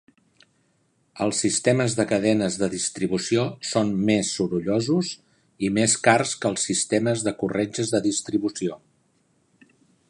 [1.25, 5.13] Els sistemes de cadenes de distribució són més sorollosos
[5.69, 8.83] i més cars que els sistemes de corretges de distribució.